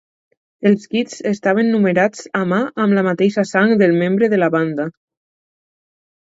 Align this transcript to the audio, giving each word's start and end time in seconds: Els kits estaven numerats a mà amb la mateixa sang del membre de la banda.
Els 0.67 0.85
kits 0.93 1.19
estaven 1.31 1.69
numerats 1.73 2.23
a 2.39 2.41
mà 2.53 2.59
amb 2.87 2.97
la 2.99 3.03
mateixa 3.09 3.45
sang 3.51 3.75
del 3.83 3.95
membre 4.05 4.31
de 4.35 4.41
la 4.41 4.51
banda. 4.57 4.89